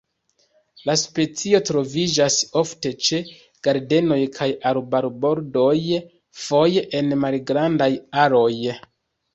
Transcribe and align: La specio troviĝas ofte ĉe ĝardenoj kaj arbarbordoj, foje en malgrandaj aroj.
La 0.89 0.93
specio 1.01 1.59
troviĝas 1.69 2.37
ofte 2.63 2.93
ĉe 3.09 3.21
ĝardenoj 3.69 4.19
kaj 4.39 4.49
arbarbordoj, 4.73 5.79
foje 6.49 6.87
en 7.03 7.19
malgrandaj 7.27 7.93
aroj. 8.27 8.55